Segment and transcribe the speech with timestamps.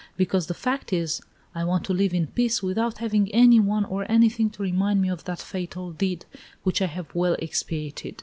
[0.17, 1.21] Because the fact is,
[1.53, 5.09] I want to live in peace, without having any one or anything to remind me
[5.09, 6.25] of that fatal deed
[6.63, 8.15] which I have well expiated.